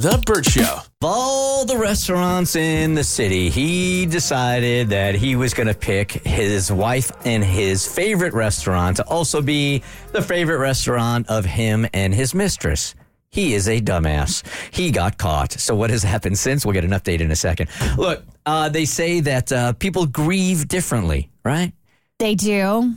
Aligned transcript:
The 0.00 0.22
Bert 0.24 0.46
Show. 0.46 0.62
Of 0.62 0.88
all 1.02 1.66
the 1.66 1.76
restaurants 1.76 2.56
in 2.56 2.94
the 2.94 3.04
city, 3.04 3.50
he 3.50 4.06
decided 4.06 4.88
that 4.88 5.14
he 5.14 5.36
was 5.36 5.52
going 5.52 5.66
to 5.66 5.74
pick 5.74 6.12
his 6.24 6.72
wife 6.72 7.12
and 7.26 7.44
his 7.44 7.86
favorite 7.86 8.32
restaurant 8.32 8.96
to 8.96 9.06
also 9.08 9.42
be 9.42 9.82
the 10.12 10.22
favorite 10.22 10.56
restaurant 10.56 11.28
of 11.28 11.44
him 11.44 11.86
and 11.92 12.14
his 12.14 12.34
mistress. 12.34 12.94
He 13.28 13.52
is 13.52 13.68
a 13.68 13.78
dumbass. 13.78 14.42
He 14.74 14.90
got 14.90 15.18
caught. 15.18 15.52
So, 15.52 15.74
what 15.74 15.90
has 15.90 16.02
happened 16.02 16.38
since? 16.38 16.64
We'll 16.64 16.72
get 16.72 16.84
an 16.84 16.92
update 16.92 17.20
in 17.20 17.30
a 17.30 17.36
second. 17.36 17.68
Look, 17.98 18.24
uh, 18.46 18.70
they 18.70 18.86
say 18.86 19.20
that 19.20 19.52
uh, 19.52 19.74
people 19.74 20.06
grieve 20.06 20.66
differently, 20.66 21.28
right? 21.44 21.74
They 22.18 22.36
do. 22.36 22.94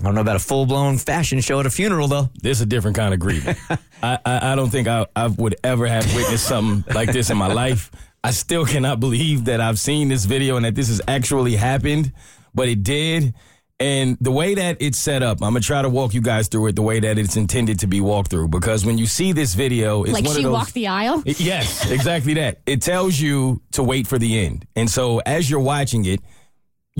I 0.00 0.04
don't 0.04 0.14
know 0.14 0.20
about 0.22 0.36
a 0.36 0.40
full 0.40 0.66
blown 0.66 0.96
fashion 0.98 1.40
show 1.40 1.60
at 1.60 1.66
a 1.66 1.70
funeral, 1.70 2.08
though. 2.08 2.30
This 2.42 2.58
is 2.58 2.62
a 2.62 2.66
different 2.66 2.96
kind 2.96 3.12
of 3.12 3.20
grieving. 3.20 3.56
I, 4.02 4.18
I, 4.24 4.52
I 4.52 4.54
don't 4.56 4.70
think 4.70 4.88
I, 4.88 5.06
I 5.14 5.26
would 5.26 5.56
ever 5.62 5.86
have 5.86 6.06
witnessed 6.14 6.46
something 6.46 6.94
like 6.94 7.12
this 7.12 7.28
in 7.30 7.36
my 7.36 7.52
life. 7.52 7.90
I 8.24 8.30
still 8.30 8.64
cannot 8.64 9.00
believe 9.00 9.44
that 9.46 9.60
I've 9.60 9.78
seen 9.78 10.08
this 10.08 10.24
video 10.24 10.56
and 10.56 10.64
that 10.64 10.74
this 10.74 10.88
has 10.88 11.00
actually 11.08 11.56
happened, 11.56 12.12
but 12.54 12.68
it 12.68 12.82
did. 12.82 13.34
And 13.78 14.18
the 14.20 14.30
way 14.30 14.54
that 14.56 14.76
it's 14.80 14.98
set 14.98 15.22
up, 15.22 15.38
I'm 15.42 15.52
gonna 15.54 15.60
try 15.60 15.80
to 15.80 15.88
walk 15.88 16.12
you 16.12 16.20
guys 16.20 16.48
through 16.48 16.66
it 16.66 16.76
the 16.76 16.82
way 16.82 17.00
that 17.00 17.16
it's 17.18 17.36
intended 17.36 17.78
to 17.80 17.86
be 17.86 18.02
walked 18.02 18.28
through. 18.30 18.48
Because 18.48 18.84
when 18.84 18.98
you 18.98 19.06
see 19.06 19.32
this 19.32 19.54
video, 19.54 20.02
it's 20.04 20.12
Like 20.12 20.24
one 20.26 20.34
she 20.34 20.40
of 20.40 20.44
those, 20.44 20.52
walked 20.52 20.74
the 20.74 20.88
aisle. 20.88 21.22
it- 21.24 21.40
Yes, 21.40 21.90
exactly 21.90 22.34
that. 22.34 22.60
It 22.66 22.82
tells 22.82 23.18
you 23.18 23.62
to 23.72 23.82
wait 23.82 24.06
for 24.06 24.18
the 24.18 24.38
end. 24.44 24.66
And 24.76 24.90
so 24.90 25.18
as 25.20 25.48
you're 25.48 25.60
watching 25.60 26.04
it, 26.04 26.20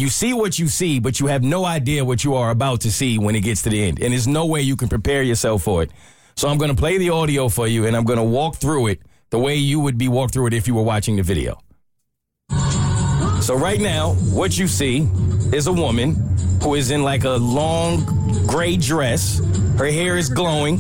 you 0.00 0.08
see 0.08 0.32
what 0.32 0.58
you 0.58 0.68
see, 0.68 0.98
but 0.98 1.20
you 1.20 1.26
have 1.26 1.42
no 1.42 1.64
idea 1.64 2.04
what 2.04 2.24
you 2.24 2.34
are 2.34 2.50
about 2.50 2.80
to 2.82 2.92
see 2.92 3.18
when 3.18 3.34
it 3.34 3.40
gets 3.40 3.62
to 3.62 3.70
the 3.70 3.82
end. 3.82 4.00
And 4.00 4.12
there's 4.12 4.26
no 4.26 4.46
way 4.46 4.62
you 4.62 4.76
can 4.76 4.88
prepare 4.88 5.22
yourself 5.22 5.62
for 5.62 5.82
it. 5.82 5.90
So 6.36 6.48
I'm 6.48 6.58
going 6.58 6.70
to 6.70 6.76
play 6.76 6.96
the 6.98 7.10
audio 7.10 7.48
for 7.48 7.66
you 7.66 7.86
and 7.86 7.96
I'm 7.96 8.04
going 8.04 8.18
to 8.18 8.24
walk 8.24 8.56
through 8.56 8.88
it 8.88 9.00
the 9.30 9.38
way 9.38 9.56
you 9.56 9.80
would 9.80 9.98
be 9.98 10.08
walked 10.08 10.32
through 10.32 10.46
it 10.46 10.54
if 10.54 10.66
you 10.66 10.74
were 10.74 10.82
watching 10.82 11.16
the 11.16 11.22
video. 11.22 11.60
So 13.40 13.56
right 13.56 13.80
now, 13.80 14.14
what 14.32 14.58
you 14.58 14.66
see 14.68 15.08
is 15.52 15.66
a 15.66 15.72
woman 15.72 16.14
who 16.62 16.74
is 16.74 16.90
in 16.90 17.02
like 17.02 17.24
a 17.24 17.30
long 17.30 18.04
gray 18.46 18.76
dress. 18.76 19.38
Her 19.78 19.86
hair 19.86 20.16
is 20.16 20.28
glowing. 20.28 20.78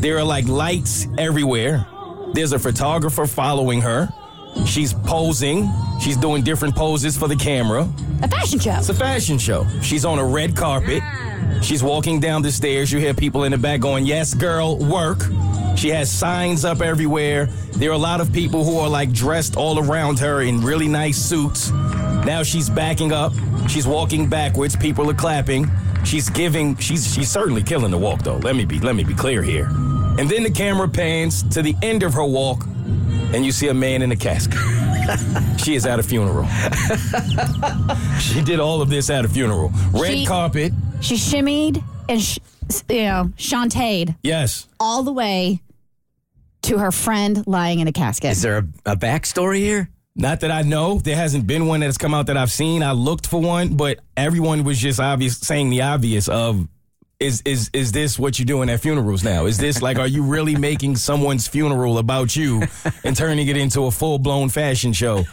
There 0.00 0.18
are 0.18 0.24
like 0.24 0.46
lights 0.48 1.06
everywhere. 1.18 1.86
There's 2.32 2.52
a 2.52 2.58
photographer 2.58 3.26
following 3.26 3.80
her. 3.82 4.08
She's 4.66 4.92
posing. 4.92 5.68
She's 6.00 6.16
doing 6.16 6.42
different 6.42 6.76
poses 6.76 7.16
for 7.16 7.28
the 7.28 7.36
camera. 7.36 7.88
A 8.22 8.28
fashion 8.28 8.58
show. 8.58 8.76
It's 8.76 8.88
a 8.88 8.94
fashion 8.94 9.38
show. 9.38 9.66
She's 9.82 10.04
on 10.04 10.18
a 10.18 10.24
red 10.24 10.56
carpet. 10.56 11.02
She's 11.62 11.82
walking 11.82 12.20
down 12.20 12.42
the 12.42 12.52
stairs. 12.52 12.92
You 12.92 12.98
hear 12.98 13.14
people 13.14 13.44
in 13.44 13.52
the 13.52 13.58
back 13.58 13.80
going, 13.80 14.06
Yes, 14.06 14.34
girl, 14.34 14.78
work. 14.78 15.22
She 15.76 15.88
has 15.90 16.10
signs 16.10 16.64
up 16.64 16.80
everywhere. 16.80 17.46
There 17.72 17.90
are 17.90 17.94
a 17.94 17.98
lot 17.98 18.20
of 18.20 18.32
people 18.32 18.64
who 18.64 18.78
are 18.78 18.88
like 18.88 19.12
dressed 19.12 19.56
all 19.56 19.78
around 19.78 20.18
her 20.18 20.42
in 20.42 20.60
really 20.60 20.88
nice 20.88 21.16
suits. 21.16 21.70
Now 21.70 22.42
she's 22.42 22.68
backing 22.68 23.12
up. 23.12 23.32
She's 23.68 23.86
walking 23.86 24.28
backwards. 24.28 24.74
People 24.74 25.08
are 25.10 25.14
clapping. 25.14 25.70
She's 26.04 26.28
giving 26.30 26.76
she's 26.76 27.14
she's 27.14 27.30
certainly 27.30 27.62
killing 27.62 27.90
the 27.90 27.98
walk 27.98 28.22
though. 28.22 28.38
Let 28.38 28.56
me 28.56 28.64
be 28.64 28.80
let 28.80 28.96
me 28.96 29.04
be 29.04 29.14
clear 29.14 29.42
here. 29.42 29.66
And 30.18 30.28
then 30.28 30.42
the 30.42 30.50
camera 30.50 30.88
pans 30.88 31.44
to 31.50 31.62
the 31.62 31.76
end 31.82 32.02
of 32.02 32.12
her 32.14 32.24
walk 32.24 32.64
and 33.34 33.44
you 33.44 33.52
see 33.52 33.68
a 33.68 33.74
man 33.74 34.02
in 34.02 34.10
a 34.12 34.16
casket. 34.16 34.58
she 35.60 35.74
is 35.74 35.86
at 35.86 35.98
a 35.98 36.02
funeral. 36.02 36.46
she 38.20 38.42
did 38.42 38.60
all 38.60 38.82
of 38.82 38.90
this 38.90 39.10
at 39.10 39.24
a 39.24 39.28
funeral. 39.28 39.70
Red 39.92 40.12
She- 40.12 40.26
carpet. 40.26 40.72
She 41.00 41.14
shimmied 41.14 41.82
and, 42.08 42.20
sh- 42.20 42.38
you 42.88 43.02
know, 43.04 43.30
shantaed 43.36 44.16
Yes. 44.22 44.66
all 44.80 45.02
the 45.04 45.12
way 45.12 45.60
to 46.62 46.78
her 46.78 46.90
friend 46.90 47.46
lying 47.46 47.78
in 47.78 47.86
a 47.88 47.92
casket. 47.92 48.32
Is 48.32 48.42
there 48.42 48.58
a, 48.58 48.92
a 48.92 48.96
backstory 48.96 49.58
here? 49.58 49.88
Not 50.16 50.40
that 50.40 50.50
I 50.50 50.62
know. 50.62 50.98
There 50.98 51.14
hasn't 51.14 51.46
been 51.46 51.66
one 51.68 51.78
that's 51.80 51.96
come 51.98 52.12
out 52.12 52.26
that 52.26 52.36
I've 52.36 52.50
seen. 52.50 52.82
I 52.82 52.90
looked 52.90 53.28
for 53.28 53.40
one, 53.40 53.76
but 53.76 54.00
everyone 54.16 54.64
was 54.64 54.78
just 54.78 54.98
obvious 54.98 55.38
saying 55.38 55.70
the 55.70 55.82
obvious 55.82 56.26
of 56.28 56.66
is 57.20 57.42
is 57.44 57.68
is 57.72 57.90
this 57.90 58.16
what 58.16 58.38
you're 58.38 58.46
doing 58.46 58.70
at 58.70 58.80
funerals 58.80 59.24
now? 59.24 59.46
Is 59.46 59.58
this 59.58 59.82
like 59.82 59.98
are 59.98 60.06
you 60.06 60.22
really 60.22 60.54
making 60.54 60.94
someone's 60.94 61.48
funeral 61.48 61.98
about 61.98 62.36
you 62.36 62.62
and 63.02 63.16
turning 63.16 63.48
it 63.48 63.56
into 63.56 63.86
a 63.86 63.90
full 63.90 64.20
blown 64.20 64.48
fashion 64.48 64.92
show? 64.92 65.24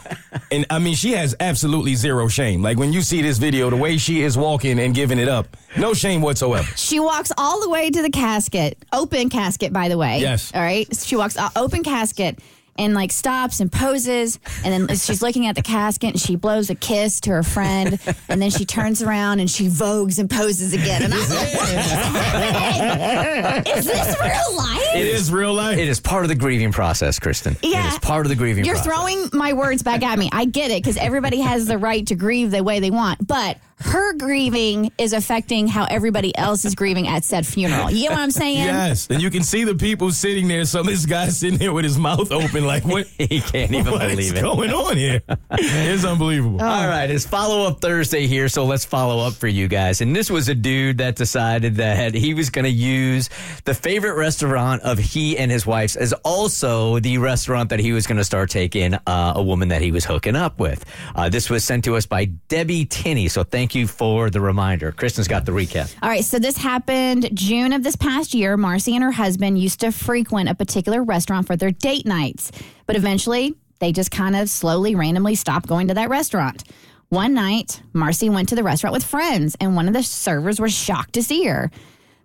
And 0.52 0.66
I 0.72 0.80
mean 0.80 0.96
she 0.96 1.12
has 1.12 1.36
absolutely 1.40 1.94
zero 1.94 2.28
shame. 2.28 2.64
Like 2.64 2.78
when 2.78 2.92
you 2.92 3.02
see 3.02 3.22
this 3.22 3.38
video, 3.38 3.70
the 3.70 3.76
way 3.76 3.98
she 3.98 4.24
is 4.24 4.36
walking 4.36 4.80
and 4.80 4.96
giving 4.96 5.20
it 5.20 5.28
up, 5.28 5.56
no 5.78 5.94
shame 5.94 6.22
whatsoever. 6.22 6.68
She 6.76 7.00
walks 7.00 7.32
all 7.38 7.62
the 7.62 7.70
way 7.70 7.92
to 7.92 8.02
the 8.02 8.10
casket, 8.10 8.80
open 8.92 9.30
casket, 9.30 9.72
by 9.72 9.88
the 9.88 9.98
way. 9.98 10.20
Yes. 10.20 10.52
All 10.56 10.62
right. 10.62 10.88
She 10.96 11.16
walks 11.16 11.38
uh, 11.38 11.50
open 11.56 11.84
casket 11.84 12.40
and 12.78 12.94
like 12.94 13.12
stops 13.12 13.60
and 13.60 13.72
poses, 13.72 14.40
and 14.64 14.88
then 14.88 14.96
she's 14.98 15.22
looking 15.22 15.48
at 15.48 15.56
the 15.56 15.62
casket 15.62 16.12
and 16.12 16.20
she 16.20 16.36
blows 16.36 16.70
a 16.70 16.76
kiss 16.76 17.22
to 17.22 17.32
her 17.32 17.44
friend, 17.44 18.00
and 18.30 18.42
then 18.42 18.50
she 18.50 18.66
turns 18.66 19.02
around 19.02 19.40
and 19.40 19.50
she 19.50 19.68
vogues 19.68 20.20
and 20.20 20.30
poses 20.30 20.74
again. 20.74 21.04
And 21.04 21.14
I'm 21.14 21.20
like, 21.20 21.30
what 21.54 21.70
is 21.70 21.92
happening? 21.92 23.78
Is 23.78 23.86
this 23.86 24.16
real 24.22 24.58
life? 24.58 24.96
It 24.96 25.08
is 25.08 25.32
real 25.32 25.54
life. 25.54 25.78
It 25.78 25.88
is 25.88 26.00
part 26.00 26.24
of 26.24 26.30
the 26.30 26.36
grieving 26.36 26.72
process, 26.72 27.20
Kristen. 27.20 27.58
Yeah. 27.62 27.88
It 27.88 27.94
is 27.94 28.00
part 28.00 28.26
of 28.26 28.30
the 28.30 28.36
grieving 28.36 28.64
process. 28.66 28.86
You're 28.86 28.94
process. 28.96 29.30
throwing 29.32 29.40
my 29.40 29.54
words 29.54 29.84
back 29.84 30.04
at 30.04 30.18
me. 30.18 30.30
I 30.32 30.46
get 30.46 30.72
it 30.72 30.82
because 30.82 30.98
everybody 30.98 31.40
has 31.42 31.66
the 31.66 31.78
right 31.78 32.06
to 32.08 32.16
grieve 32.16 32.52
the 32.52 32.64
way 32.64 32.80
they 32.80 32.92
want, 32.92 33.26
but 33.26 33.58
her 33.80 34.14
grieving 34.14 34.92
is 34.98 35.12
affecting 35.14 35.68
how 35.68 35.86
everybody 35.86 36.36
else 36.38 36.64
is 36.66 36.76
grieving 36.76 37.08
at 37.08 37.24
said 37.24 37.46
funeral. 37.46 37.92
You 37.92 38.04
get 38.04 38.12
what 38.12 38.20
I'm 38.20 38.32
saying? 38.32 38.56
Yes, 38.76 39.08
and 39.10 39.22
you 39.22 39.30
can 39.30 39.44
see 39.44 39.64
the 39.64 39.76
people 39.76 40.12
sitting 40.12 40.48
there. 40.48 40.66
So 40.66 40.82
this 40.82 41.06
guy's 41.06 41.38
sitting 41.38 41.58
there 41.58 41.74
with 41.74 41.84
his 41.86 41.98
mouth 41.98 42.32
open, 42.32 42.66
like 42.66 42.84
what? 42.86 43.08
he 43.18 43.42
can't 43.42 43.72
even 43.72 43.92
What 43.92 44.10
is 44.12 44.32
believe 44.32 44.36
it. 44.38 44.44
What's 44.44 44.56
going 44.56 44.72
on 44.72 44.98
here? 44.98 45.22
It's 45.52 46.06
unbelievable. 46.06 46.62
All 46.62 46.88
right, 46.88 47.10
it's 47.10 47.26
follow 47.26 47.68
up 47.68 47.82
Thursday 47.82 48.28
here, 48.28 48.48
so 48.48 48.66
let's 48.66 48.86
follow 48.86 49.26
up 49.26 49.34
for 49.34 49.48
you 49.48 49.68
guys. 49.68 50.02
And 50.02 50.16
this 50.16 50.30
was 50.30 50.50
a 50.50 50.56
dude 50.56 51.00
that 51.00 51.16
decided 51.16 51.76
that 51.76 52.14
he 52.14 52.34
was 52.34 52.50
going 52.50 52.66
to 52.66 52.72
use 52.72 53.30
the 53.66 53.74
favorite 53.74 54.16
restaurant 54.16 54.82
of 54.84 54.98
he 54.98 55.38
and 55.38 55.52
his 55.52 55.66
wife's 55.66 55.96
as 55.96 56.14
also 56.24 57.00
the 57.00 57.18
restaurant 57.18 57.70
that 57.70 57.80
he 57.80 57.92
was 57.92 58.08
going 58.08 58.18
to 58.18 58.24
start 58.24 58.50
taking 58.50 58.94
uh, 58.94 59.34
a 59.36 59.44
woman 59.44 59.70
that 59.70 59.82
he 59.82 59.92
was 59.92 60.06
hooking 60.06 60.36
up 60.36 60.60
with. 60.60 60.86
Uh, 61.16 61.30
this 61.30 61.50
was 61.50 61.64
sent 61.64 61.84
to 61.86 61.96
us 61.96 62.06
by 62.06 62.26
Debbie 62.26 62.86
Tinney, 62.86 63.28
so 63.28 63.44
thank 63.44 63.65
you 63.74 63.88
for 63.88 64.30
the 64.30 64.42
reminder. 64.42 64.92
Kristen's 64.92 65.28
got 65.28 65.46
the 65.46 65.52
recap. 65.52 65.96
All 66.04 66.10
right, 66.10 66.24
so 66.24 66.38
this 66.38 66.58
happened 66.58 67.30
June 67.34 67.74
of 67.74 67.82
this 67.82 67.96
past 67.96 68.34
year. 68.34 68.58
Marcy 68.58 68.94
and 68.94 69.04
her 69.04 69.12
husband 69.12 69.58
used 69.58 69.80
to 69.80 69.92
frequent 69.92 70.50
a 70.50 70.56
particular 70.56 71.02
restaurant 71.04 71.48
for 71.48 71.56
their 71.56 71.72
date 71.72 72.06
nights, 72.06 72.52
but 72.86 72.96
eventually 72.96 73.56
they 73.80 73.92
just 73.92 74.12
kind 74.12 74.36
of 74.36 74.50
slowly, 74.50 74.94
randomly 74.94 75.36
stopped 75.36 75.68
going 75.68 75.88
to 75.88 75.94
that 75.96 76.10
restaurant. 76.10 76.64
One 77.10 77.34
night, 77.34 77.82
Marcy 77.94 78.30
went 78.30 78.50
to 78.50 78.56
the 78.56 78.64
restaurant 78.64 78.94
with 78.94 79.04
friends, 79.04 79.56
and 79.60 79.76
one 79.76 79.88
of 79.88 79.94
the 79.94 80.04
servers 80.04 80.60
was 80.60 80.74
shocked 80.74 81.14
to 81.14 81.24
see 81.24 81.46
her. 81.46 81.72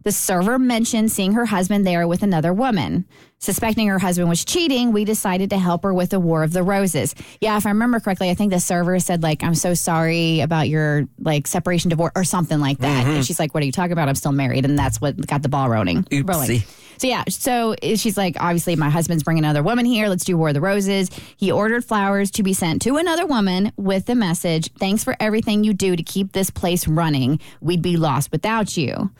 The 0.03 0.13
server 0.13 0.59
mentioned 0.59 1.13
seeing 1.13 1.33
her 1.35 1.47
husband 1.47 1.87
there 1.87 2.09
with 2.09 2.23
another 2.23 2.53
woman. 2.53 3.07
Suspecting 3.43 3.89
her 3.89 3.99
husband 3.99 4.29
was 4.29 4.45
cheating, 4.45 4.93
we 4.93 5.07
decided 5.07 5.49
to 5.49 5.59
help 5.59 5.83
her 5.83 5.95
with 5.95 6.11
the 6.11 6.21
War 6.21 6.43
of 6.43 6.53
the 6.53 6.63
Roses. 6.63 7.15
Yeah, 7.41 7.57
if 7.57 7.65
I 7.65 7.71
remember 7.71 7.99
correctly, 7.99 8.29
I 8.29 8.35
think 8.35 8.53
the 8.53 8.61
server 8.61 9.01
said 9.01 9.23
like, 9.23 9.43
"I'm 9.43 9.55
so 9.55 9.73
sorry 9.73 10.41
about 10.41 10.69
your 10.69 11.09
like 11.19 11.47
separation, 11.47 11.89
divorce, 11.89 12.13
or 12.15 12.23
something 12.25 12.61
like 12.61 12.79
that." 12.81 13.07
And 13.07 13.15
mm-hmm. 13.15 13.23
she's 13.23 13.39
like, 13.39 13.55
"What 13.55 13.63
are 13.63 13.67
you 13.67 13.73
talking 13.73 13.93
about? 13.93 14.11
I'm 14.11 14.15
still 14.15 14.33
married," 14.33 14.67
and 14.67 14.79
that's 14.79 15.01
what 15.01 15.27
got 15.27 15.43
the 15.43 15.49
ball 15.49 15.71
rolling. 15.71 16.07
rolling. 16.13 16.25
Oopsie. 16.25 16.99
So 16.99 17.07
yeah, 17.07 17.25
so 17.31 17.75
eh, 17.83 17.97
she's 17.97 18.19
like, 18.19 18.37
obviously, 18.39 18.77
my 18.77 18.91
husband's 18.91 19.23
bringing 19.23 19.45
another 19.45 19.63
woman 19.63 19.87
here. 19.87 20.09
Let's 20.09 20.25
do 20.25 20.37
War 20.37 20.49
of 20.49 20.55
the 20.55 20.61
Roses. 20.61 21.09
He 21.39 21.51
ordered 21.51 21.83
flowers 21.83 22.31
to 22.33 22.43
be 22.43 22.53
sent 22.53 22.83
to 22.83 22.99
another 22.99 23.25
woman 23.25 23.73
with 23.79 24.05
the 24.05 24.15
message, 24.15 24.71
"Thanks 24.75 25.03
for 25.03 25.17
everything 25.19 25.65
you 25.65 25.73
do 25.73 25.97
to 25.97 26.03
keep 26.03 26.33
this 26.33 26.51
place 26.51 26.87
running. 26.87 27.41
We'd 27.63 27.81
be 27.81 27.97
lost 27.97 28.33
without 28.33 28.77
you." 28.77 29.11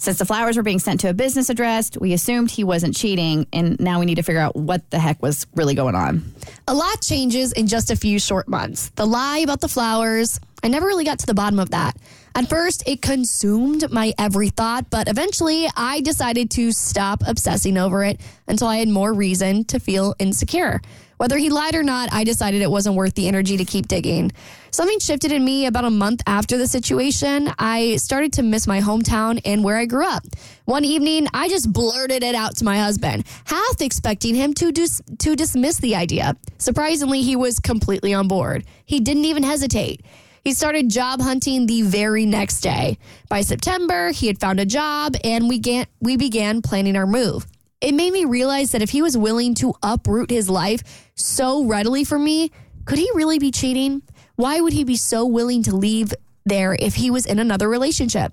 Since 0.00 0.18
the 0.18 0.24
flowers 0.24 0.56
were 0.56 0.62
being 0.62 0.78
sent 0.78 1.00
to 1.00 1.10
a 1.10 1.12
business 1.12 1.50
address, 1.50 1.90
we 2.00 2.12
assumed 2.12 2.52
he 2.52 2.62
wasn't 2.62 2.96
cheating, 2.96 3.48
and 3.52 3.78
now 3.80 3.98
we 3.98 4.06
need 4.06 4.14
to 4.14 4.22
figure 4.22 4.40
out 4.40 4.54
what 4.54 4.88
the 4.90 4.98
heck 4.98 5.20
was 5.20 5.44
really 5.56 5.74
going 5.74 5.96
on. 5.96 6.32
A 6.68 6.74
lot 6.74 7.02
changes 7.02 7.52
in 7.52 7.66
just 7.66 7.90
a 7.90 7.96
few 7.96 8.20
short 8.20 8.46
months. 8.46 8.90
The 8.90 9.06
lie 9.06 9.38
about 9.38 9.60
the 9.60 9.68
flowers, 9.68 10.38
I 10.62 10.68
never 10.68 10.86
really 10.86 11.04
got 11.04 11.18
to 11.18 11.26
the 11.26 11.34
bottom 11.34 11.58
of 11.58 11.70
that. 11.70 11.96
At 12.38 12.48
first, 12.48 12.84
it 12.86 13.02
consumed 13.02 13.90
my 13.90 14.14
every 14.16 14.50
thought, 14.50 14.90
but 14.90 15.08
eventually 15.08 15.68
I 15.76 16.00
decided 16.02 16.52
to 16.52 16.70
stop 16.70 17.24
obsessing 17.26 17.76
over 17.76 18.04
it 18.04 18.20
until 18.46 18.68
I 18.68 18.76
had 18.76 18.88
more 18.88 19.12
reason 19.12 19.64
to 19.64 19.80
feel 19.80 20.14
insecure. 20.20 20.80
Whether 21.16 21.36
he 21.36 21.50
lied 21.50 21.74
or 21.74 21.82
not, 21.82 22.12
I 22.12 22.22
decided 22.22 22.62
it 22.62 22.70
wasn't 22.70 22.94
worth 22.94 23.16
the 23.16 23.26
energy 23.26 23.56
to 23.56 23.64
keep 23.64 23.88
digging. 23.88 24.30
Something 24.70 25.00
shifted 25.00 25.32
in 25.32 25.44
me 25.44 25.66
about 25.66 25.84
a 25.84 25.90
month 25.90 26.22
after 26.28 26.56
the 26.56 26.68
situation. 26.68 27.52
I 27.58 27.96
started 27.96 28.34
to 28.34 28.44
miss 28.44 28.68
my 28.68 28.80
hometown 28.80 29.40
and 29.44 29.64
where 29.64 29.76
I 29.76 29.86
grew 29.86 30.06
up. 30.06 30.22
One 30.64 30.84
evening, 30.84 31.26
I 31.34 31.48
just 31.48 31.72
blurted 31.72 32.22
it 32.22 32.36
out 32.36 32.54
to 32.58 32.64
my 32.64 32.78
husband, 32.78 33.24
half 33.46 33.80
expecting 33.80 34.36
him 34.36 34.54
to 34.54 34.70
dis- 34.70 35.02
to 35.18 35.34
dismiss 35.34 35.78
the 35.78 35.96
idea. 35.96 36.36
Surprisingly, 36.58 37.22
he 37.22 37.34
was 37.34 37.58
completely 37.58 38.14
on 38.14 38.28
board. 38.28 38.64
He 38.86 39.00
didn't 39.00 39.24
even 39.24 39.42
hesitate. 39.42 40.02
He 40.48 40.54
started 40.54 40.88
job 40.88 41.20
hunting 41.20 41.66
the 41.66 41.82
very 41.82 42.24
next 42.24 42.60
day. 42.60 42.96
By 43.28 43.42
September, 43.42 44.12
he 44.12 44.28
had 44.28 44.40
found 44.40 44.58
a 44.58 44.64
job 44.64 45.14
and 45.22 45.46
we, 45.46 45.60
we 46.00 46.16
began 46.16 46.62
planning 46.62 46.96
our 46.96 47.06
move. 47.06 47.46
It 47.82 47.92
made 47.92 48.14
me 48.14 48.24
realize 48.24 48.72
that 48.72 48.80
if 48.80 48.88
he 48.88 49.02
was 49.02 49.14
willing 49.14 49.52
to 49.56 49.74
uproot 49.82 50.30
his 50.30 50.48
life 50.48 51.10
so 51.14 51.66
readily 51.66 52.02
for 52.02 52.18
me, 52.18 52.50
could 52.86 52.98
he 52.98 53.10
really 53.12 53.38
be 53.38 53.50
cheating? 53.50 54.00
Why 54.36 54.58
would 54.62 54.72
he 54.72 54.84
be 54.84 54.96
so 54.96 55.26
willing 55.26 55.64
to 55.64 55.76
leave 55.76 56.14
there 56.46 56.74
if 56.80 56.94
he 56.94 57.10
was 57.10 57.26
in 57.26 57.38
another 57.38 57.68
relationship? 57.68 58.32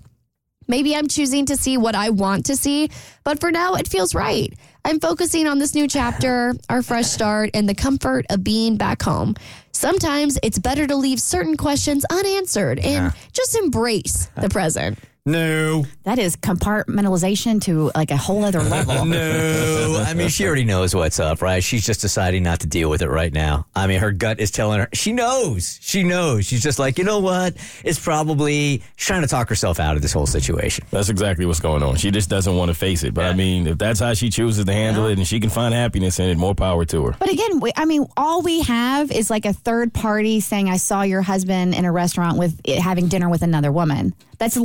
Maybe 0.68 0.94
I'm 0.94 1.08
choosing 1.08 1.46
to 1.46 1.56
see 1.56 1.76
what 1.76 1.94
I 1.94 2.10
want 2.10 2.46
to 2.46 2.56
see, 2.56 2.90
but 3.24 3.40
for 3.40 3.50
now 3.50 3.74
it 3.74 3.88
feels 3.88 4.14
right. 4.14 4.52
I'm 4.84 5.00
focusing 5.00 5.46
on 5.46 5.58
this 5.58 5.74
new 5.74 5.88
chapter, 5.88 6.54
our 6.68 6.82
fresh 6.82 7.06
start, 7.06 7.50
and 7.54 7.68
the 7.68 7.74
comfort 7.74 8.26
of 8.30 8.44
being 8.44 8.76
back 8.76 9.02
home. 9.02 9.34
Sometimes 9.72 10.38
it's 10.42 10.58
better 10.58 10.86
to 10.86 10.96
leave 10.96 11.20
certain 11.20 11.56
questions 11.56 12.04
unanswered 12.10 12.78
and 12.78 13.12
just 13.32 13.56
embrace 13.56 14.26
the 14.36 14.46
uh, 14.46 14.48
present. 14.48 14.98
No. 15.26 15.84
That 16.04 16.18
is 16.20 16.36
compartmentalization 16.36 17.60
to 17.62 17.90
like 17.94 18.12
a 18.12 18.16
whole 18.16 18.44
other 18.44 18.62
level. 18.62 19.04
No. 19.16 20.04
I 20.06 20.14
mean, 20.14 20.28
she 20.28 20.46
already 20.46 20.64
knows 20.64 20.94
what's 20.94 21.18
up, 21.18 21.42
right? 21.42 21.62
She's 21.62 21.84
just 21.84 22.00
deciding 22.00 22.42
not 22.42 22.60
to 22.60 22.66
deal 22.66 22.88
with 22.90 23.02
it 23.02 23.08
right 23.08 23.32
now. 23.32 23.66
I 23.74 23.86
mean, 23.86 24.00
her 24.00 24.12
gut 24.12 24.40
is 24.40 24.50
telling 24.50 24.80
her, 24.80 24.88
she 24.92 25.12
knows. 25.12 25.78
She 25.82 26.02
knows. 26.02 26.46
She's 26.46 26.62
just 26.62 26.78
like, 26.78 26.98
you 26.98 27.04
know 27.04 27.18
what? 27.18 27.54
It's 27.84 27.98
probably, 27.98 28.82
trying 28.96 29.22
to 29.22 29.28
talk 29.28 29.48
herself 29.48 29.80
out 29.80 29.96
of 29.96 30.02
this 30.02 30.12
whole 30.12 30.26
situation. 30.26 30.86
That's 30.90 31.08
exactly 31.08 31.46
what's 31.46 31.60
going 31.60 31.82
on. 31.82 31.96
She 31.96 32.10
just 32.10 32.28
doesn't 32.30 32.54
want 32.54 32.68
to 32.68 32.74
face 32.74 33.02
it. 33.04 33.14
But 33.14 33.26
I 33.26 33.32
mean, 33.34 33.66
if 33.66 33.78
that's 33.78 34.00
how 34.00 34.14
she 34.14 34.30
chooses 34.30 34.64
to 34.64 34.72
handle 34.72 35.06
it 35.06 35.18
and 35.18 35.26
she 35.26 35.40
can 35.40 35.50
find 35.50 35.74
happiness 35.74 36.18
in 36.18 36.28
it, 36.28 36.38
more 36.38 36.54
power 36.54 36.84
to 36.84 37.06
her. 37.06 37.16
But 37.18 37.30
again, 37.30 37.60
we, 37.60 37.72
I 37.76 37.84
mean, 37.84 38.06
all 38.16 38.42
we 38.42 38.62
have 38.62 39.10
is 39.10 39.30
like 39.30 39.44
a 39.46 39.52
third 39.52 39.92
party 39.92 40.40
saying, 40.40 40.68
"I 40.68 40.76
saw 40.76 41.02
your 41.02 41.22
husband 41.22 41.74
in 41.74 41.84
a 41.84 41.92
restaurant 41.92 42.38
with 42.38 42.60
having 42.66 43.08
dinner 43.08 43.28
with 43.28 43.42
another 43.42 43.72
woman." 43.72 44.14
That's 44.38 44.56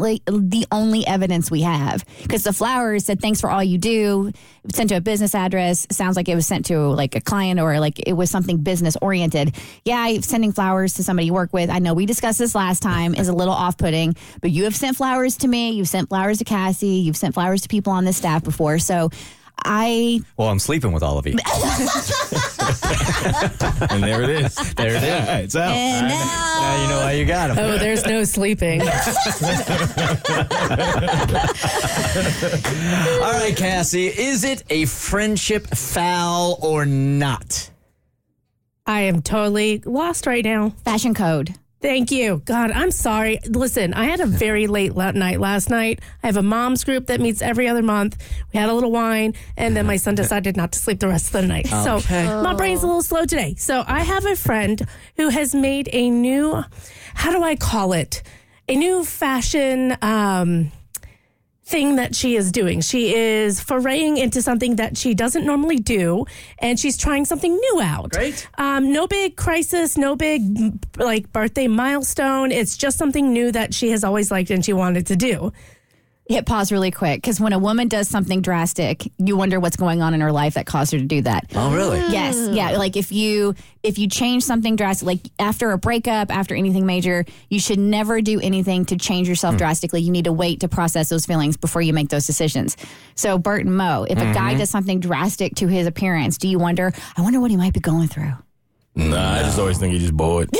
legitimately 0.00 0.22
the 0.48 0.66
only 0.70 1.06
evidence 1.06 1.50
we 1.50 1.62
have. 1.62 2.04
Because 2.22 2.44
the 2.44 2.52
flowers 2.52 3.04
said, 3.04 3.20
"Thanks 3.20 3.40
for 3.40 3.50
all 3.50 3.62
you 3.62 3.78
do." 3.78 4.32
Sent 4.72 4.90
to 4.90 4.96
a 4.96 5.00
business 5.00 5.34
address. 5.34 5.86
Sounds 5.90 6.16
like 6.16 6.28
it 6.28 6.34
was 6.34 6.46
sent 6.46 6.66
to 6.66 6.78
like 6.78 7.14
a 7.16 7.20
client 7.20 7.60
or 7.60 7.80
like 7.80 8.00
it 8.06 8.12
was 8.12 8.30
something 8.30 8.58
business 8.58 8.96
oriented. 9.02 9.54
Yeah, 9.84 10.20
sending 10.20 10.52
flowers 10.52 10.94
to 10.94 11.04
somebody 11.04 11.26
you 11.26 11.32
work 11.32 11.52
with. 11.52 11.70
I 11.70 11.78
know 11.78 11.94
we 11.94 12.06
discussed 12.06 12.38
this 12.38 12.54
last 12.54 12.82
time 12.82 13.14
is 13.14 13.28
a 13.28 13.32
little 13.32 13.54
off 13.54 13.76
putting, 13.76 14.14
but 14.40 14.50
you 14.50 14.64
have 14.64 14.76
sent 14.76 14.96
flowers 14.96 15.36
to 15.38 15.48
me. 15.48 15.72
You've 15.72 15.88
sent 15.88 16.08
flowers 16.08 16.38
to 16.38 16.44
Cassie. 16.44 16.86
You've 16.86 17.16
sent 17.16 17.34
flowers 17.34 17.62
to 17.62 17.68
people 17.68 17.92
on 17.92 18.04
this 18.04 18.16
staff 18.16 18.44
before. 18.44 18.78
So. 18.78 19.10
I 19.64 20.20
Well, 20.36 20.48
I'm 20.48 20.58
sleeping 20.58 20.92
with 20.92 21.02
all 21.02 21.18
of 21.18 21.26
you. 21.26 21.36
And 23.90 24.02
there 24.02 24.22
it 24.22 24.30
is. 24.30 24.54
There 24.74 24.94
it 24.94 25.02
is. 25.02 25.28
it's 25.44 25.56
out. 25.56 25.70
and 25.72 26.08
now 26.08 26.58
Now 26.60 26.82
you 26.82 26.88
know 26.88 26.98
why 26.98 27.12
you 27.12 27.24
got 27.24 27.50
him. 27.50 27.58
Oh, 27.58 27.78
there's 27.78 28.04
no 28.04 28.24
sleeping. 28.24 28.80
All 28.82 28.88
right, 33.32 33.54
Cassie, 33.56 34.06
is 34.06 34.44
it 34.44 34.64
a 34.70 34.84
friendship 34.86 35.66
foul 35.68 36.58
or 36.62 36.84
not? 36.86 37.70
I 38.86 39.02
am 39.02 39.22
totally 39.22 39.82
lost 39.84 40.26
right 40.26 40.44
now. 40.44 40.70
fashion 40.84 41.14
code. 41.14 41.54
Thank 41.82 42.12
you. 42.12 42.40
God, 42.44 42.70
I'm 42.70 42.92
sorry. 42.92 43.40
Listen, 43.44 43.92
I 43.92 44.04
had 44.04 44.20
a 44.20 44.26
very 44.26 44.68
late 44.68 44.94
night 44.94 45.40
last 45.40 45.68
night. 45.68 46.00
I 46.22 46.28
have 46.28 46.36
a 46.36 46.42
mom's 46.42 46.84
group 46.84 47.06
that 47.08 47.20
meets 47.20 47.42
every 47.42 47.66
other 47.66 47.82
month. 47.82 48.16
We 48.52 48.60
had 48.60 48.68
a 48.68 48.72
little 48.72 48.92
wine, 48.92 49.34
and 49.56 49.76
then 49.76 49.86
my 49.86 49.96
son 49.96 50.14
decided 50.14 50.56
not 50.56 50.70
to 50.72 50.78
sleep 50.78 51.00
the 51.00 51.08
rest 51.08 51.26
of 51.26 51.42
the 51.42 51.48
night. 51.48 51.66
So 51.66 52.00
my 52.42 52.54
brain's 52.54 52.84
a 52.84 52.86
little 52.86 53.02
slow 53.02 53.24
today. 53.26 53.56
So 53.58 53.82
I 53.86 54.04
have 54.04 54.24
a 54.24 54.36
friend 54.36 54.86
who 55.16 55.28
has 55.28 55.56
made 55.56 55.88
a 55.92 56.08
new, 56.08 56.62
how 57.14 57.32
do 57.32 57.42
I 57.42 57.56
call 57.56 57.92
it? 57.94 58.22
A 58.68 58.76
new 58.76 59.04
fashion. 59.04 59.96
Um, 60.02 60.70
thing 61.72 61.96
that 61.96 62.14
she 62.14 62.36
is 62.36 62.52
doing. 62.52 62.82
She 62.82 63.14
is 63.14 63.58
foraying 63.58 64.18
into 64.18 64.42
something 64.42 64.76
that 64.76 64.98
she 64.98 65.14
doesn't 65.14 65.46
normally 65.46 65.78
do, 65.78 66.26
and 66.58 66.78
she's 66.78 66.98
trying 66.98 67.24
something 67.24 67.52
new 67.56 67.80
out. 67.80 68.10
Great. 68.10 68.46
Um, 68.58 68.92
no 68.92 69.06
big 69.06 69.36
crisis, 69.36 69.96
no 69.96 70.14
big 70.14 70.42
like 70.98 71.32
birthday 71.32 71.68
milestone. 71.68 72.52
It's 72.52 72.76
just 72.76 72.98
something 72.98 73.32
new 73.32 73.50
that 73.52 73.72
she 73.72 73.90
has 73.90 74.04
always 74.04 74.30
liked 74.30 74.50
and 74.50 74.62
she 74.62 74.74
wanted 74.74 75.06
to 75.06 75.16
do. 75.16 75.52
Hit 76.32 76.46
pause 76.46 76.72
really 76.72 76.90
quick 76.90 77.20
because 77.20 77.40
when 77.40 77.52
a 77.52 77.58
woman 77.58 77.88
does 77.88 78.08
something 78.08 78.40
drastic, 78.40 79.10
you 79.18 79.36
wonder 79.36 79.60
what's 79.60 79.76
going 79.76 80.02
on 80.02 80.14
in 80.14 80.20
her 80.20 80.32
life 80.32 80.54
that 80.54 80.66
caused 80.66 80.92
her 80.92 80.98
to 80.98 81.04
do 81.04 81.22
that. 81.22 81.46
Oh, 81.54 81.74
really? 81.74 81.98
Yes, 81.98 82.48
yeah. 82.52 82.76
Like 82.78 82.96
if 82.96 83.12
you 83.12 83.54
if 83.82 83.98
you 83.98 84.08
change 84.08 84.42
something 84.42 84.76
drastic, 84.76 85.06
like 85.06 85.20
after 85.38 85.72
a 85.72 85.78
breakup, 85.78 86.34
after 86.34 86.54
anything 86.54 86.86
major, 86.86 87.24
you 87.48 87.60
should 87.60 87.78
never 87.78 88.20
do 88.20 88.40
anything 88.40 88.84
to 88.86 88.96
change 88.96 89.28
yourself 89.28 89.54
hmm. 89.54 89.58
drastically. 89.58 90.00
You 90.00 90.10
need 90.10 90.24
to 90.24 90.32
wait 90.32 90.60
to 90.60 90.68
process 90.68 91.08
those 91.08 91.26
feelings 91.26 91.56
before 91.56 91.82
you 91.82 91.92
make 91.92 92.08
those 92.08 92.26
decisions. 92.26 92.76
So 93.14 93.38
Bert 93.38 93.66
and 93.66 93.76
Mo, 93.76 94.06
if 94.08 94.18
a 94.18 94.32
guy 94.32 94.50
mm-hmm. 94.50 94.58
does 94.58 94.70
something 94.70 95.00
drastic 95.00 95.54
to 95.56 95.66
his 95.66 95.86
appearance, 95.86 96.38
do 96.38 96.48
you 96.48 96.58
wonder? 96.58 96.92
I 97.16 97.22
wonder 97.22 97.40
what 97.40 97.50
he 97.50 97.56
might 97.56 97.74
be 97.74 97.80
going 97.80 98.08
through. 98.08 98.32
Nah, 98.94 99.34
I 99.34 99.42
just 99.42 99.58
always 99.58 99.78
think 99.78 99.92
he's 99.92 100.02
just 100.02 100.16
bored. 100.16 100.50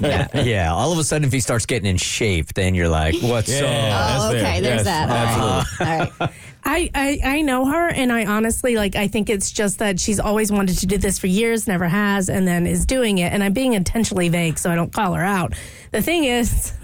Yeah, 0.00 0.28
yeah. 0.42 0.72
All 0.72 0.92
of 0.92 0.98
a 0.98 1.04
sudden, 1.04 1.26
if 1.26 1.32
he 1.32 1.40
starts 1.40 1.66
getting 1.66 1.88
in 1.88 1.96
shape, 1.96 2.54
then 2.54 2.74
you're 2.74 2.88
like, 2.88 3.14
what's 3.22 3.48
Yeah, 3.50 3.56
up? 3.58 3.62
that's 3.62 4.24
Oh, 4.24 4.32
there. 4.32 4.40
okay, 4.46 4.60
there's 4.60 4.84
Yes, 4.84 4.84
that. 4.84 5.10
Absolutely. 5.10 5.86
All 5.86 5.98
right. 5.98 6.12
All 6.20 6.26
right. 6.26 6.34
I, 6.62 6.90
I 6.94 7.20
I 7.38 7.42
know 7.42 7.64
her, 7.66 7.88
and 7.88 8.12
I 8.12 8.26
honestly 8.26 8.76
like. 8.76 8.94
I 8.94 9.08
think 9.08 9.30
it's 9.30 9.50
just 9.50 9.78
that 9.78 9.98
she's 9.98 10.20
always 10.20 10.52
wanted 10.52 10.76
to 10.78 10.86
do 10.86 10.98
this 10.98 11.18
for 11.18 11.26
years, 11.26 11.66
never 11.66 11.88
has, 11.88 12.28
and 12.28 12.46
then 12.46 12.66
is 12.66 12.84
doing 12.84 13.16
it. 13.18 13.32
And 13.32 13.42
I'm 13.42 13.54
being 13.54 13.72
intentionally 13.72 14.28
vague, 14.28 14.58
so 14.58 14.70
I 14.70 14.74
don't 14.74 14.92
call 14.92 15.14
her 15.14 15.24
out. 15.24 15.54
The 15.90 16.02
thing 16.02 16.24
is, 16.24 16.74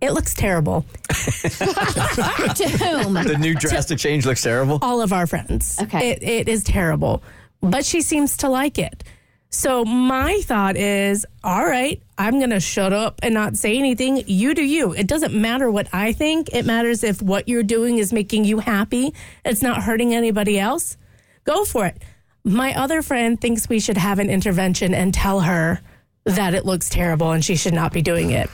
it 0.00 0.10
looks 0.12 0.34
terrible. 0.34 0.84
to 1.08 2.68
whom? 2.80 3.14
The 3.14 3.36
new 3.38 3.54
drastic 3.54 3.98
change 3.98 4.26
looks 4.26 4.42
terrible. 4.42 4.78
all 4.82 5.00
of 5.00 5.12
our 5.12 5.26
friends. 5.28 5.78
Okay. 5.80 6.10
It, 6.10 6.22
it 6.22 6.48
is 6.48 6.64
terrible, 6.64 7.22
but 7.60 7.84
she 7.84 8.02
seems 8.02 8.36
to 8.38 8.48
like 8.48 8.78
it. 8.78 9.04
So 9.54 9.84
my 9.84 10.40
thought 10.44 10.76
is, 10.76 11.26
all 11.44 11.64
right, 11.64 12.00
I'm 12.16 12.38
going 12.38 12.50
to 12.50 12.60
shut 12.60 12.94
up 12.94 13.20
and 13.22 13.34
not 13.34 13.54
say 13.56 13.76
anything. 13.78 14.24
You 14.26 14.54
do 14.54 14.64
you. 14.64 14.94
It 14.94 15.06
doesn't 15.06 15.34
matter 15.34 15.70
what 15.70 15.88
I 15.92 16.14
think. 16.14 16.48
It 16.54 16.64
matters 16.64 17.04
if 17.04 17.20
what 17.20 17.48
you're 17.48 17.62
doing 17.62 17.98
is 17.98 18.14
making 18.14 18.46
you 18.46 18.60
happy. 18.60 19.12
It's 19.44 19.60
not 19.60 19.82
hurting 19.82 20.14
anybody 20.14 20.58
else. 20.58 20.96
Go 21.44 21.66
for 21.66 21.84
it. 21.84 22.02
My 22.44 22.74
other 22.74 23.02
friend 23.02 23.38
thinks 23.38 23.68
we 23.68 23.78
should 23.78 23.98
have 23.98 24.18
an 24.18 24.30
intervention 24.30 24.94
and 24.94 25.12
tell 25.12 25.40
her 25.40 25.82
that 26.24 26.54
it 26.54 26.64
looks 26.64 26.88
terrible 26.88 27.32
and 27.32 27.44
she 27.44 27.54
should 27.56 27.74
not 27.74 27.92
be 27.92 28.00
doing 28.00 28.30
it. 28.30 28.48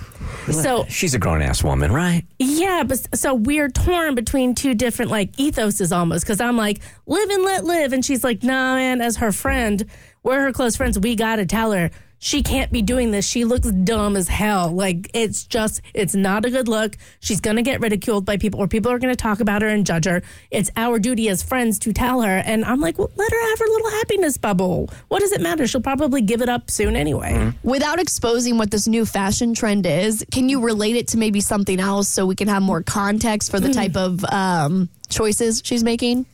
So 0.51 0.85
She's 0.89 1.15
a 1.15 1.19
grown 1.19 1.43
ass 1.43 1.63
woman, 1.63 1.93
right? 1.93 2.25
yeah, 2.39 2.83
but 2.83 3.07
so 3.17 3.35
we're 3.35 3.69
torn 3.69 4.15
between 4.15 4.55
two 4.55 4.75
different 4.75 5.11
like 5.11 5.33
ethoses 5.37 5.95
almost 5.95 6.25
because 6.25 6.41
I'm 6.41 6.57
like 6.57 6.81
live 7.07 7.29
and 7.29 7.45
let 7.45 7.65
live, 7.65 7.93
and 7.93 8.05
she's 8.05 8.25
like, 8.25 8.43
nah, 8.43 8.75
man. 8.77 9.01
As 9.03 9.17
her 9.19 9.33
friend, 9.33 9.85
we're 10.29 10.43
her 10.43 10.53
close 10.53 10.77
friends. 10.77 10.99
We 10.99 11.17
gotta 11.17 11.47
tell 11.47 11.73
her 11.73 11.91
she 12.19 12.43
can't 12.43 12.71
be 12.71 12.83
doing 12.83 13.13
this. 13.13 13.27
She 13.27 13.45
looks 13.45 13.71
dumb 13.71 14.17
as 14.17 14.29
hell. 14.29 14.71
Like 14.71 15.11
it's 15.15 15.45
just, 15.45 15.81
it's 15.95 16.15
not 16.15 16.45
a 16.45 16.51
good 16.51 16.69
look. 16.69 16.97
She's 17.21 17.41
gonna 17.41 17.63
get 17.63 17.81
ridiculed 17.81 18.27
by 18.27 18.37
people, 18.37 18.61
or 18.61 18.69
people 18.69 18.93
are 18.93 18.99
gonna 18.99 19.17
talk 19.17 19.41
about 19.41 19.63
her 19.63 19.69
and 19.69 19.87
judge 19.87 20.05
her. 20.05 20.23
It's 20.51 20.71
our 20.77 20.99
duty 20.99 21.29
as 21.31 21.43
friends 21.43 21.79
to 21.81 21.93
tell 21.93 22.21
her. 22.21 22.39
And 22.39 22.65
I'm 22.65 22.81
like, 22.81 22.99
well, 22.99 23.11
let 23.17 23.31
her 23.31 23.49
have 23.51 23.59
her 23.59 23.67
little 23.67 23.91
happiness 23.91 24.37
bubble. 24.37 24.91
What 25.09 25.21
does 25.21 25.33
it 25.33 25.41
matter? 25.41 25.67
She'll 25.67 25.81
probably 25.81 26.21
give 26.21 26.43
it 26.43 26.49
up 26.49 26.71
soon 26.71 26.95
anyway. 26.95 27.53
Without 27.63 27.99
exposing 27.99 28.59
what 28.59 28.71
this 28.71 28.87
new 28.87 29.07
fashion 29.07 29.55
trend 29.55 29.87
is, 29.87 30.25
can 30.31 30.49
you 30.49 30.61
relate 30.61 30.97
it 30.97 31.09
to 31.09 31.19
maybe 31.19 31.41
something 31.41 31.81
else 31.81 32.09
so 32.09 32.27
we 32.27 32.35
can 32.35 32.49
have 32.49 32.63
more 32.63 32.83
context 32.83 33.51
for 33.51 33.61
the 33.61 33.73
type 33.73 33.97
of 33.97 34.25
um, 34.27 34.89
choices 35.09 35.63
she's 35.65 35.83
making? 35.83 36.27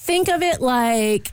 think 0.00 0.28
of 0.28 0.40
it 0.40 0.62
like 0.62 1.32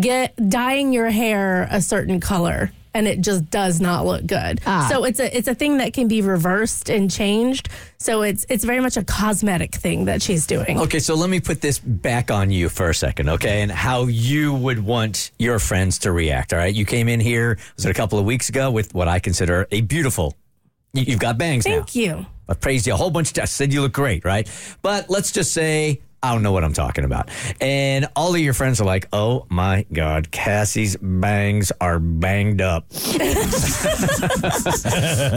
get 0.00 0.34
dyeing 0.48 0.92
your 0.92 1.10
hair 1.10 1.68
a 1.70 1.80
certain 1.80 2.20
color 2.20 2.72
and 2.94 3.06
it 3.06 3.20
just 3.20 3.50
does 3.50 3.78
not 3.78 4.06
look 4.06 4.26
good. 4.26 4.58
Ah. 4.66 4.88
So 4.90 5.04
it's 5.04 5.20
a 5.20 5.36
it's 5.36 5.48
a 5.48 5.54
thing 5.54 5.76
that 5.78 5.92
can 5.92 6.08
be 6.08 6.22
reversed 6.22 6.88
and 6.88 7.10
changed. 7.10 7.68
So 7.98 8.22
it's 8.22 8.46
it's 8.48 8.64
very 8.64 8.80
much 8.80 8.96
a 8.96 9.04
cosmetic 9.04 9.74
thing 9.74 10.06
that 10.06 10.22
she's 10.22 10.46
doing. 10.46 10.80
Okay, 10.80 10.98
so 10.98 11.14
let 11.14 11.28
me 11.28 11.38
put 11.38 11.60
this 11.60 11.78
back 11.78 12.30
on 12.30 12.50
you 12.50 12.70
for 12.70 12.88
a 12.88 12.94
second, 12.94 13.28
okay? 13.28 13.60
And 13.60 13.70
how 13.70 14.04
you 14.06 14.54
would 14.54 14.82
want 14.82 15.30
your 15.38 15.58
friends 15.58 15.98
to 16.00 16.12
react, 16.12 16.54
all 16.54 16.58
right? 16.58 16.74
You 16.74 16.86
came 16.86 17.06
in 17.08 17.20
here, 17.20 17.58
was 17.76 17.84
it 17.84 17.90
a 17.90 17.94
couple 17.94 18.18
of 18.18 18.24
weeks 18.24 18.48
ago, 18.48 18.70
with 18.70 18.94
what 18.94 19.08
I 19.08 19.18
consider 19.18 19.66
a 19.70 19.82
beautiful. 19.82 20.34
you- 20.94 21.02
You've 21.02 21.20
got 21.20 21.36
bangs 21.36 21.66
now. 21.66 21.76
Thank 21.76 21.94
you. 21.96 22.24
I 22.48 22.54
praised 22.54 22.86
you 22.86 22.94
a 22.94 22.96
whole 22.96 23.10
bunch 23.10 23.28
of 23.28 23.34
times. 23.34 23.50
Said 23.50 23.74
you 23.74 23.82
look 23.82 23.92
great, 23.92 24.24
right? 24.24 24.48
But 24.80 25.10
let's 25.10 25.32
just 25.32 25.52
say 25.52 26.00
I 26.22 26.32
don't 26.32 26.42
know 26.42 26.52
what 26.52 26.64
I'm 26.64 26.72
talking 26.72 27.04
about. 27.04 27.28
And 27.60 28.08
all 28.16 28.34
of 28.34 28.40
your 28.40 28.54
friends 28.54 28.80
are 28.80 28.84
like, 28.84 29.08
oh 29.12 29.46
my 29.48 29.86
God, 29.92 30.30
Cassie's 30.30 30.96
bangs 30.96 31.70
are 31.80 31.98
banged 31.98 32.60
up. 32.60 32.92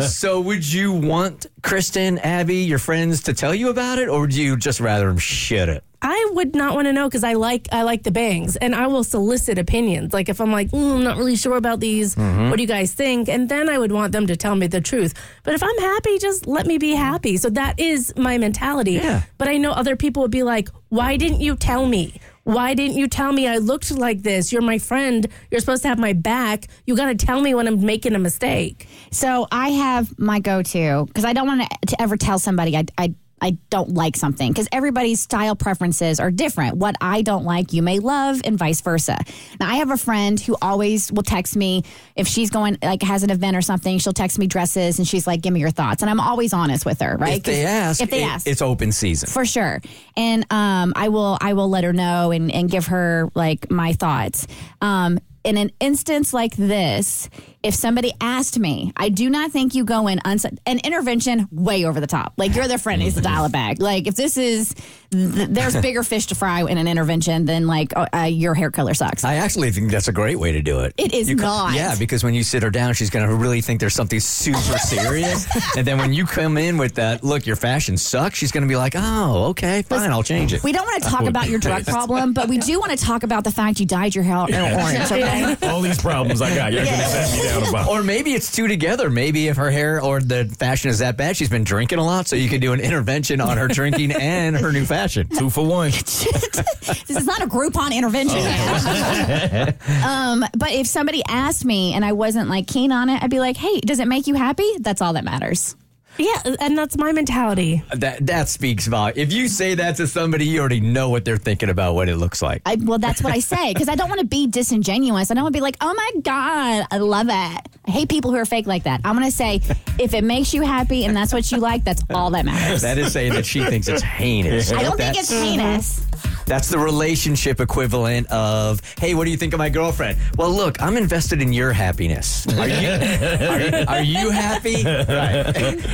so 0.06 0.40
would 0.42 0.72
you 0.72 0.94
want 0.94 1.46
Kristen, 1.62 2.18
Abby, 2.20 2.58
your 2.58 2.80
friends 2.80 3.24
to 3.24 3.34
tell 3.34 3.54
you 3.54 3.70
about 3.70 4.00
it, 4.00 4.10
or 4.10 4.22
would 4.22 4.34
you 4.34 4.56
just 4.58 4.80
rather 4.80 5.08
them 5.08 5.18
shit 5.18 5.70
it? 5.70 5.84
I 6.02 6.32
would 6.34 6.56
not 6.56 6.76
want 6.76 6.88
to 6.88 6.94
know 6.94 7.08
because 7.08 7.24
I 7.24 7.34
like 7.34 7.68
I 7.72 7.84
like 7.84 8.04
the 8.04 8.12
bangs 8.12 8.56
and 8.56 8.74
I 8.74 8.88
will 8.88 9.04
solicit 9.04 9.58
opinions. 9.58 10.14
Like 10.14 10.30
if 10.30 10.40
I'm 10.40 10.52
like, 10.52 10.70
mm, 10.72 10.96
I'm 10.96 11.04
not 11.04 11.18
really 11.18 11.36
sure 11.36 11.58
about 11.58 11.80
these. 11.82 12.16
Mm-hmm. 12.16 12.50
What 12.50 12.56
do 12.56 12.64
you 12.64 12.68
guys 12.68 12.94
think? 12.94 13.28
And 13.28 13.50
then 13.50 13.70
I 13.70 13.78
would 13.78 13.92
want 13.92 14.14
them 14.14 14.26
to 14.28 14.38
tell 14.38 14.56
me 14.56 14.68
the 14.68 14.82
truth. 14.82 15.14
But 15.44 15.54
if 15.56 15.64
I'm 15.64 15.78
happy, 15.80 16.18
just 16.18 16.48
let 16.48 16.66
me 16.66 16.78
be 16.78 16.92
happy. 16.92 17.38
So 17.38 17.50
that 17.50 17.80
is 17.80 18.14
my 18.16 18.38
mentality. 18.38 18.94
Yeah. 18.94 19.24
But 19.38 19.50
I 19.50 19.58
know 19.58 19.72
other 19.72 19.96
people 19.96 20.22
would 20.22 20.32
be 20.32 20.44
like, 20.44 20.70
why 20.88 21.18
didn't 21.18 21.42
you 21.42 21.56
tell 21.56 21.86
me? 21.86 22.20
Why 22.46 22.74
didn't 22.74 22.98
you 22.98 23.08
tell 23.08 23.32
me 23.32 23.48
I 23.48 23.58
looked 23.58 23.92
like 23.92 24.24
this? 24.24 24.52
You're 24.52 24.64
my 24.64 24.80
friend. 24.80 25.28
You're 25.52 25.60
supposed 25.60 25.84
to 25.84 25.90
have 25.90 26.00
my 26.00 26.14
back. 26.14 26.66
You 26.86 26.96
got 26.96 27.08
to 27.08 27.26
tell 27.26 27.42
me 27.42 27.54
when 27.54 27.68
I'm 27.68 27.86
making 27.86 28.16
a 28.16 28.20
mistake. 28.20 28.88
So 29.12 29.48
I 29.52 29.70
have 29.70 30.18
my 30.18 30.40
go-to 30.40 31.06
because 31.06 31.26
I 31.26 31.34
don't 31.34 31.46
want 31.46 31.70
to 31.88 32.02
ever 32.02 32.18
tell 32.18 32.40
somebody 32.40 32.76
I, 32.76 32.86
I 32.98 33.14
I 33.42 33.58
don't 33.70 33.94
like 33.94 34.16
something 34.16 34.52
because 34.52 34.68
everybody's 34.72 35.22
style 35.22 35.56
preferences 35.56 36.20
are 36.20 36.32
different. 36.32 36.78
What 36.78 36.96
I 37.02 37.22
don't 37.22 37.46
like, 37.46 37.74
you 37.74 37.82
may 37.82 38.00
love, 38.00 38.42
and 38.44 38.58
vice 38.58 38.82
versa. 38.82 39.18
Now, 39.60 39.70
I 39.70 39.76
have 39.76 39.92
a 39.92 39.98
friend 39.98 40.40
who 40.40 40.56
always 40.62 41.12
will 41.12 41.24
text 41.24 41.56
me 41.56 41.84
if 42.16 42.28
she's 42.28 42.50
going, 42.50 42.78
like, 42.84 43.02
has 43.04 43.24
an 43.24 43.30
event 43.30 43.56
or 43.56 43.62
something, 43.62 43.98
she'll 44.00 44.14
text 44.14 44.38
me 44.40 44.48
dresses 44.48 45.00
and 45.00 45.08
she's 45.08 45.26
like, 45.28 45.42
give 45.42 45.54
me 45.54 45.60
your 45.60 45.72
thoughts. 45.72 46.02
And 46.02 46.10
I'm 46.10 46.20
always 46.20 46.54
honest 46.54 46.86
with 46.86 47.00
her, 47.02 47.16
right? 47.18 47.38
If 47.38 47.44
they 47.44 47.66
ask, 47.66 48.02
If 48.02 48.10
they 48.10 48.24
it- 48.24 48.28
ask. 48.28 48.48
it's 48.48 48.62
open 48.62 48.92
season. 48.92 49.30
For 49.30 49.46
sure. 49.46 49.82
And 50.18 50.46
um, 50.52 50.94
I 50.96 51.10
will 51.10 51.38
I 51.42 51.54
will 51.54 51.70
let 51.70 51.84
her 51.84 51.94
know 51.94 52.32
and, 52.32 52.52
and 52.52 52.70
give 52.70 52.88
her 52.88 53.30
like 53.36 53.70
my 53.72 53.94
thoughts. 53.94 54.48
Um, 54.82 55.20
in 55.44 55.58
an 55.58 55.72
instance 55.80 56.34
like 56.34 56.56
this, 56.56 57.30
if 57.64 57.74
somebody 57.74 58.14
asked 58.22 58.60
me, 58.60 58.92
I 58.96 59.10
do 59.10 59.30
not 59.30 59.52
think 59.52 59.76
you 59.76 59.84
go 59.84 60.08
in 60.08 60.20
uns- 60.26 60.46
an 60.46 60.80
intervention 60.84 61.48
way 61.52 61.86
over 61.86 62.00
the 62.00 62.08
top. 62.08 62.34
Like 62.38 62.56
you're 62.56 62.68
their 62.68 62.78
friend 62.78 63.02
needs 63.02 63.16
to 63.16 63.22
dial 63.22 63.46
it 63.46 63.52
back. 63.52 63.80
Like 63.80 64.08
if 64.08 64.16
this 64.16 64.38
is 64.38 64.74
th- 65.12 65.50
there's 65.50 65.76
bigger 65.82 66.04
fish 66.04 66.28
to 66.28 66.36
fry 66.36 66.62
in 66.64 66.78
an 66.78 66.88
intervention 66.88 67.46
than 67.46 67.68
like 67.68 67.96
uh, 67.96 68.06
uh, 68.14 68.20
your 68.24 68.54
hair 68.54 68.72
color 68.72 68.94
sucks. 68.94 69.24
I 69.24 69.36
actually 69.36 69.72
think 69.72 69.92
that's 69.92 70.08
a 70.08 70.12
great 70.12 70.38
way 70.40 70.52
to 70.54 70.62
do 70.62 70.80
it. 70.82 70.94
It 70.98 71.14
is 71.14 71.30
You 71.30 71.36
co- 71.36 71.44
not. 71.44 71.74
Yeah, 71.76 71.96
because 71.98 72.24
when 72.24 72.34
you 72.34 72.44
sit 72.44 72.64
her 72.64 72.70
down, 72.70 72.94
she's 72.94 73.10
going 73.10 73.28
to 73.28 73.34
really 73.34 73.62
think 73.62 73.80
there's 73.80 73.94
something 73.96 74.20
super 74.20 74.60
serious. 74.78 75.48
and 75.78 75.86
then 75.86 75.98
when 75.98 76.14
you 76.14 76.26
come 76.26 76.58
in 76.58 76.78
with 76.78 76.96
that, 76.96 77.24
look, 77.24 77.46
your 77.46 77.56
fashion 77.56 77.98
sucks, 77.98 78.38
she's 78.38 78.52
going 78.52 78.64
to 78.64 78.68
be 78.70 78.76
like, 78.76 78.94
oh, 78.96 79.46
okay, 79.50 79.82
fine, 79.84 80.12
I'll 80.12 80.24
change 80.24 80.54
it. 80.54 80.64
we 80.64 80.72
don't 80.72 80.86
want 80.86 81.04
to 81.04 81.10
talk 81.10 81.24
about 81.26 81.50
your 81.50 81.60
drug 81.60 81.86
problem, 81.86 82.34
but 82.34 82.48
we 82.50 82.58
do 82.58 82.80
want 82.80 82.92
to 82.92 82.98
talk 82.98 83.24
about 83.24 83.44
the 83.44 83.52
fact 83.52 83.80
you 83.80 83.86
dyed 83.86 84.14
your 84.16 84.24
hair 84.24 84.38
orange. 84.38 85.00
Okay? 85.10 85.56
All 85.68 85.82
these 85.82 86.00
problems 86.00 86.42
I 86.42 86.54
got, 86.56 86.72
you're 86.72 86.86
going 86.86 86.98
to 86.98 87.04
set 87.06 87.36
me 87.38 87.44
down 87.44 87.68
about. 87.70 87.90
Or 87.90 88.04
maybe 88.04 88.34
it's 88.34 88.52
two 88.52 88.68
together. 88.68 89.10
Maybe 89.10 89.48
if 89.48 89.58
her 89.58 89.72
hair 89.72 90.02
or 90.02 90.20
the 90.20 90.46
fashion 90.60 90.90
is 90.90 91.00
that 91.00 91.18
bad, 91.18 91.36
she's 91.36 91.50
been 91.50 91.64
drinking 91.64 91.98
a 92.00 92.04
lot, 92.04 92.28
so 92.28 92.36
you 92.36 92.48
can 92.50 92.60
do 92.62 92.74
an 92.74 92.80
intervention 92.80 93.42
on 93.42 93.58
her 93.58 93.68
drinking 93.68 94.12
and 94.12 94.56
her 94.56 94.72
new 94.72 94.86
fashion. 94.86 94.99
Two 95.08 95.50
for 95.50 95.66
one. 95.66 95.92
this 95.92 97.10
is 97.10 97.26
not 97.26 97.42
a 97.42 97.48
Groupon 97.48 97.94
intervention. 97.94 98.40
um, 100.06 100.46
but 100.58 100.72
if 100.72 100.88
somebody 100.88 101.24
asked 101.28 101.66
me 101.66 101.94
and 101.94 102.04
I 102.04 102.14
wasn't 102.14 102.50
like 102.50 102.68
keen 102.68 102.92
on 102.92 103.10
it, 103.10 103.22
I'd 103.24 103.30
be 103.30 103.40
like, 103.40 103.58
"Hey, 103.58 103.80
does 103.80 104.00
it 104.00 104.08
make 104.08 104.28
you 104.28 104.36
happy?" 104.36 104.70
That's 104.80 105.02
all 105.02 105.14
that 105.14 105.24
matters. 105.24 105.76
Yeah, 106.20 106.56
and 106.60 106.78
that's 106.78 106.98
my 106.98 107.14
mentality. 107.14 107.82
That 107.94 108.26
that 108.28 108.50
speaks 108.50 108.88
about. 108.88 109.18
If 109.18 109.32
you 109.32 109.48
say 109.48 109.74
that 109.76 109.96
to 109.96 110.08
somebody, 110.08 110.46
you 110.46 110.60
already 110.60 110.82
know 110.82 111.10
what 111.10 111.24
they're 111.24 111.38
thinking 111.38 111.70
about 111.70 111.96
what 111.96 112.10
it 112.10 112.18
looks 112.18 112.42
like. 112.42 112.62
I, 112.66 112.76
well, 112.82 113.00
that's 113.00 113.24
what 113.24 113.34
I 113.34 113.40
say 113.40 113.74
because 113.74 113.88
I 113.88 113.96
don't 113.96 114.10
want 114.10 114.20
to 114.20 114.28
be 114.28 114.46
disingenuous. 114.46 115.32
I 115.32 115.34
don't 115.34 115.44
want 115.44 115.54
to 115.54 115.58
be 115.58 115.62
like, 115.62 115.78
"Oh 115.80 115.94
my 115.94 116.22
god, 116.22 116.88
I 116.92 116.98
love 116.98 117.28
it." 117.30 117.62
I 117.88 117.92
hate 117.92 118.10
people 118.10 118.32
who 118.32 118.38
are 118.38 118.46
fake 118.46 118.68
like 118.68 118.84
that. 118.84 119.02
I'm 119.04 119.16
going 119.16 119.26
to 119.26 119.36
say, 119.36 119.62
if 119.98 120.14
it 120.14 120.24
makes 120.24 120.54
you 120.54 120.62
happy 120.62 121.06
and 121.06 121.16
that's 121.16 121.34
what 121.34 121.52
you 121.52 121.58
like, 121.58 121.86
that's 121.86 122.04
all 122.12 122.30
that 122.32 122.46
matters. 122.46 122.84
That 122.84 122.98
is 122.98 123.12
saying 123.14 123.34
that 123.34 123.46
she 123.46 123.64
thinks 123.64 123.88
it's 123.88 124.04
heinous. 124.04 124.72
I 124.72 124.84
don't 124.84 124.98
think 124.98 125.18
it's 125.18 125.32
heinous. 125.32 126.06
That's 126.50 126.68
the 126.68 126.80
relationship 126.80 127.62
equivalent 127.62 128.26
of, 128.32 128.82
hey, 129.00 129.14
what 129.14 129.26
do 129.26 129.30
you 129.30 129.38
think 129.38 129.54
of 129.54 129.60
my 129.60 129.70
girlfriend? 129.70 130.18
Well, 130.36 130.50
look, 130.52 130.82
I'm 130.82 130.98
invested 130.98 131.44
in 131.44 131.54
your 131.54 131.72
happiness. 131.72 132.48
Are 132.48 132.68
you, 132.68 132.90
are, 132.90 133.60
you- 133.62 133.86
are 133.88 134.02
you 134.02 134.30
happy? 134.32 134.84
Right. 134.84 135.46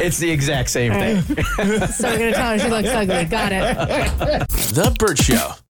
It's 0.01 0.17
the 0.17 0.31
exact 0.31 0.69
same 0.69 0.93
thing. 0.93 1.21
So 1.87 2.07
we're 2.07 2.17
going 2.19 2.31
to 2.31 2.33
tell 2.33 2.51
her 2.51 2.59
she 2.59 2.69
looks 2.69 2.87
ugly. 2.87 3.25
Got 3.25 3.51
it. 3.51 4.47
The 4.47 4.95
Bert 4.97 5.17
Show. 5.17 5.51